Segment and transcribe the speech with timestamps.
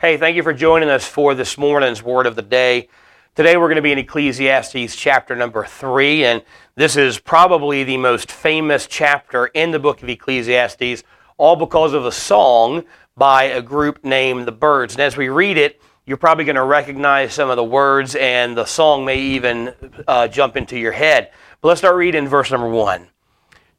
[0.00, 2.88] Hey, thank you for joining us for this morning's word of the day.
[3.34, 6.44] Today we're going to be in Ecclesiastes chapter number three, and
[6.76, 11.02] this is probably the most famous chapter in the book of Ecclesiastes,
[11.36, 12.84] all because of a song
[13.16, 14.94] by a group named the Byrds.
[14.94, 18.56] And as we read it, you're probably going to recognize some of the words, and
[18.56, 19.74] the song may even
[20.06, 21.32] uh, jump into your head.
[21.60, 23.08] But let's start reading verse number one.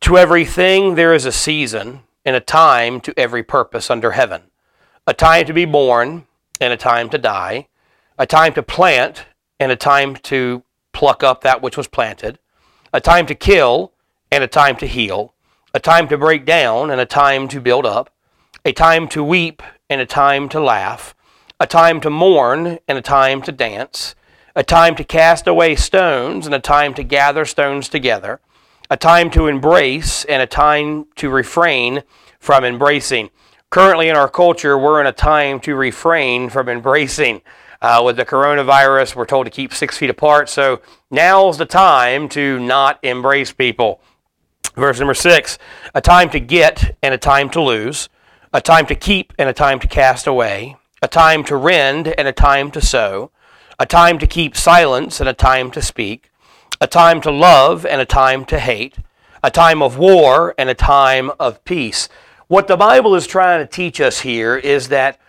[0.02, 4.42] To everything there is a season, and a time to every purpose under heaven
[5.08, 6.26] a time to be born
[6.62, 7.68] and a time to die,
[8.18, 9.26] a time to plant
[9.60, 10.64] and a time to
[10.94, 12.40] pluck up that which was planted,
[12.94, 13.94] a time to kill
[14.32, 15.34] and a time to heal,
[15.74, 18.10] a time to break down and a time to build up,
[18.66, 21.16] a time to weep and a time to laugh,
[21.60, 24.16] a time to mourn and a time to dance,
[24.56, 28.40] a time to cast away stones and a time to gather stones together,
[28.90, 32.04] a time to embrace and a time to refrain
[32.40, 33.30] from embracing
[33.70, 37.42] currently in our culture, we're in a time to refrain from embracing.
[37.82, 40.50] Uh, with the coronavirus, we're told to keep six feet apart.
[40.50, 44.02] So now's the time to not embrace people.
[44.76, 45.58] Verse number six
[45.96, 48.10] a time to get and a time to lose,
[48.54, 52.28] a time to keep and a time to cast away, a time to rend and
[52.28, 53.32] a time to sow,
[53.80, 56.32] a time to keep silence and a time to speak,
[56.82, 58.98] a time to love and a time to hate,
[59.42, 62.10] a time of war and a time of peace.
[62.50, 65.20] What the Bible is trying to teach us here is that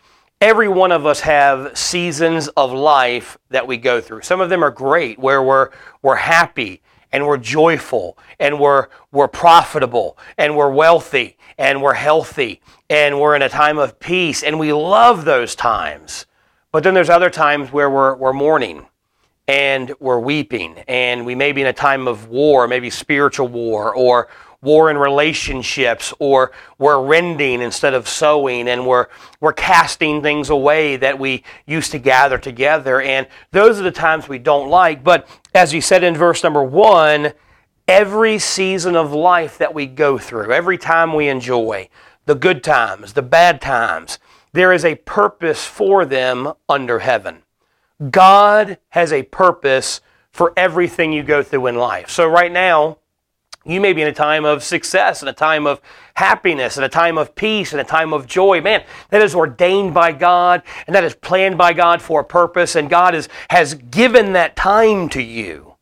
[0.41, 4.23] every one of us have seasons of life that we go through.
[4.23, 5.69] Some of them are great, where we're,
[6.01, 6.81] we're happy
[7.13, 13.37] and we're joyful and we're, we're profitable and we're wealthy and we're healthy and we're
[13.37, 16.25] in a time of peace and we love those times.
[16.73, 18.87] But then there's other times where we're, we're mourning
[19.47, 23.95] and we're weeping and we may be in a time of war, maybe spiritual war
[23.95, 24.29] or
[24.63, 29.07] war in relationships, or we're rending instead of sowing, and we're,
[29.41, 33.01] we're casting things away that we used to gather together.
[33.01, 35.03] And those are the times we don't like.
[35.03, 37.33] But as he said in verse number one,
[37.89, 41.89] every season of life that we go through, every time we enjoy,
[42.27, 44.19] the good times, the bad times,
[44.53, 47.43] there is a purpose for them under heaven.
[48.11, 50.01] God has a purpose
[50.31, 52.09] for everything you go through in life.
[52.09, 52.99] So, right now,
[53.65, 55.81] you may be in a time of success and a time of
[56.15, 58.61] happiness and a time of peace and a time of joy.
[58.61, 62.75] Man, that is ordained by God and that is planned by God for a purpose,
[62.75, 65.75] and God is, has given that time to you.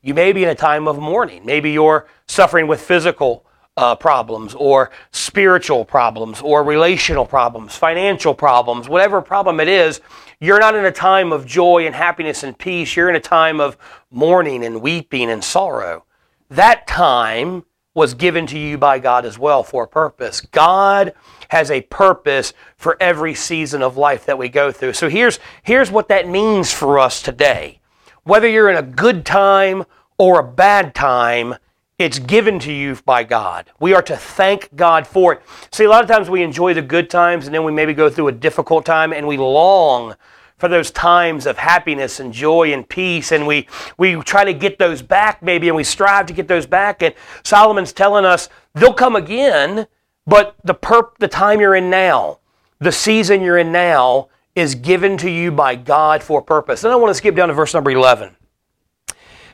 [0.00, 1.44] You may be in a time of mourning.
[1.44, 3.44] Maybe you're suffering with physical
[3.76, 10.00] uh, problems or spiritual problems or relational problems, financial problems, whatever problem it is.
[10.40, 12.96] You're not in a time of joy and happiness and peace.
[12.96, 13.76] You're in a time of
[14.10, 16.04] mourning and weeping and sorrow
[16.50, 17.64] that time
[17.94, 20.40] was given to you by God as well for a purpose.
[20.40, 21.14] God
[21.48, 24.92] has a purpose for every season of life that we go through.
[24.92, 27.80] So here's, here's what that means for us today.
[28.22, 29.84] Whether you're in a good time
[30.16, 31.56] or a bad time,
[31.98, 33.70] it's given to you by God.
[33.80, 35.42] We are to thank God for it.
[35.72, 38.08] See, a lot of times we enjoy the good times and then we maybe go
[38.08, 40.14] through a difficult time and we long
[40.58, 43.32] for those times of happiness and joy and peace.
[43.32, 46.66] And we, we try to get those back, maybe, and we strive to get those
[46.66, 47.02] back.
[47.02, 47.14] And
[47.44, 49.86] Solomon's telling us they'll come again,
[50.26, 52.40] but the, perp, the time you're in now,
[52.80, 56.82] the season you're in now, is given to you by God for purpose.
[56.82, 58.34] And I want to skip down to verse number 11.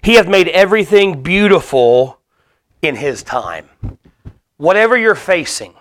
[0.02, 2.18] He hath made everything beautiful
[2.80, 3.68] in His time.
[4.56, 5.74] Whatever you're facing,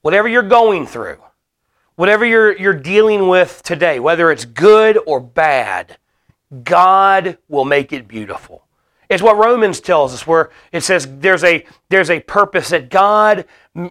[0.00, 1.18] whatever you're going through,
[1.96, 5.98] whatever you're, you're dealing with today, whether it's good or bad,
[6.64, 8.64] God will make it beautiful.
[9.08, 13.44] It's what Romans tells us, where it says there's a, there's a purpose that God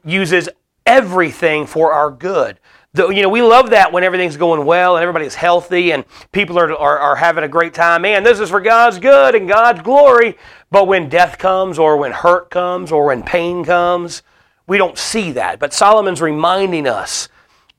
[0.04, 0.50] uses
[0.86, 2.60] everything for our good.
[2.94, 6.60] The, you know, we love that when everything's going well and everybody's healthy and people
[6.60, 8.02] are, are, are having a great time.
[8.02, 10.38] Man, this is for God's good and God's glory.
[10.72, 14.24] But when death comes or when hurt comes or when pain comes,
[14.68, 15.60] we don't see that.
[15.60, 17.30] But Solomon's reminding us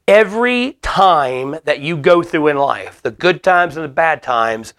[0.08, 4.74] Every time that you go through in life, the good times and the bad times,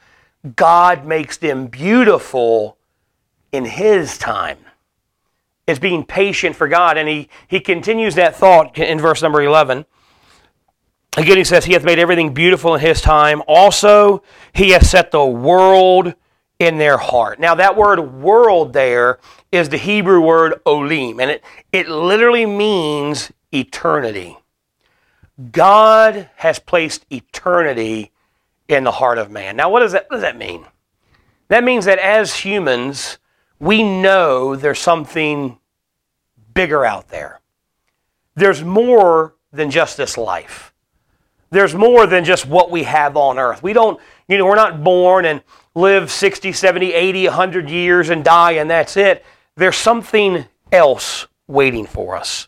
[0.56, 2.78] God makes them beautiful
[3.52, 4.58] in His time.
[5.66, 6.98] It's being patient for God.
[6.98, 9.86] And he, he continues that thought in verse number 11.
[11.16, 13.42] Again, he says, He hath made everything beautiful in His time.
[13.48, 14.24] Also,
[14.54, 16.16] He hath set the world
[16.60, 17.40] in their heart.
[17.40, 19.20] Now, that word world there
[19.52, 24.38] is the Hebrew word olam, and it, it literally means eternity.
[25.52, 28.12] God has placed eternity
[28.68, 29.56] in the heart of man.
[29.56, 30.66] Now, what does that, what does that mean?
[31.48, 33.18] That means that as humans,
[33.60, 35.58] we know there's something
[36.54, 37.42] bigger out there.
[38.36, 40.74] There's more than just this life.
[41.52, 43.62] there's more than just what we have on earth.
[43.62, 45.44] We don't, you know, we're not born and
[45.76, 49.24] live 60, 70, 80, 100 years and die and that's it.
[49.56, 52.48] There's something else waiting for us.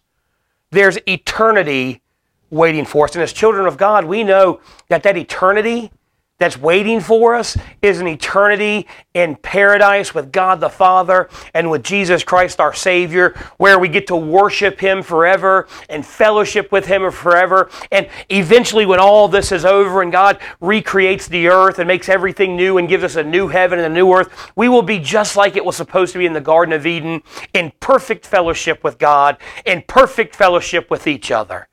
[0.72, 2.02] There's eternity
[2.50, 3.16] waiting for us.
[3.16, 5.92] And as children of God, we know that that eternity
[6.38, 11.82] that's waiting for us is an eternity in paradise with God the Father and with
[11.82, 17.10] Jesus Christ our Savior, where we get to worship Him forever and fellowship with Him
[17.10, 17.70] forever.
[17.90, 22.58] And eventually, when all this is over and God recreates the earth and makes everything
[22.58, 25.38] new and gives us a new heaven and a new earth, we will be just
[25.38, 28.98] like it was supposed to be in the Garden of Eden, in perfect fellowship with
[28.98, 31.70] God, in perfect fellowship with each other.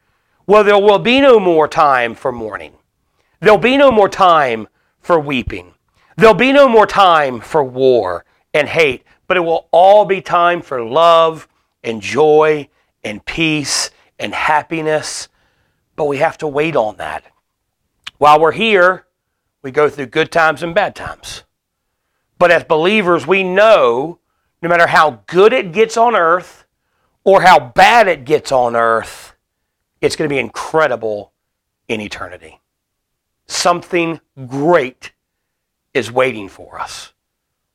[0.46, 2.72] Well, there will be no more time for mourning.
[3.40, 4.68] There'll be no more time
[5.00, 5.74] for weeping.
[6.16, 10.60] There'll be no more time for war and hate, but it will all be time
[10.60, 11.48] for love
[11.82, 12.68] and joy
[13.04, 15.28] and peace and happiness.
[15.96, 17.24] But we have to wait on that.
[18.18, 19.06] While we're here,
[19.62, 21.44] we go through good times and bad times.
[22.38, 24.18] But as believers, we know
[24.60, 26.64] no matter how good it gets on earth
[27.24, 29.31] or how bad it gets on earth,
[30.02, 31.32] it's going to be incredible
[31.88, 32.60] in eternity
[33.52, 35.12] something great
[35.94, 37.12] is waiting for us.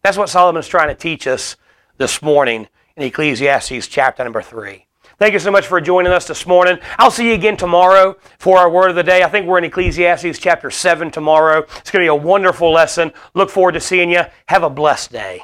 [0.04, 1.56] That's what Solomon's trying to teach us
[1.98, 4.86] this morning in Ecclesiastes chapter number 3.
[5.20, 6.78] Thank you so much for joining us this morning.
[7.00, 9.24] I'll see you again tomorrow for our word of the day.
[9.24, 11.66] I think we're in Ecclesiastes chapter 7 tomorrow.
[11.78, 13.12] It's going to be a wonderful lesson.
[13.34, 14.22] Look forward to seeing you.
[14.48, 15.42] Have a blessed day.